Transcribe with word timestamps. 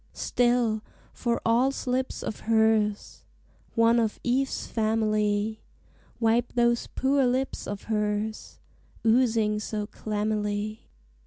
Still, 0.13 0.81
for 1.13 1.39
all 1.45 1.69
slips 1.71 2.23
of 2.23 2.39
hers, 2.49 3.23
One 3.75 3.99
of 3.99 4.19
Eve's 4.23 4.65
family, 4.65 5.61
Wipe 6.19 6.53
those 6.53 6.87
poor 6.87 7.23
lips 7.27 7.67
of 7.67 7.83
hers, 7.83 8.59
Oozing 9.05 9.59
so 9.59 9.85
clammily. 9.85 10.87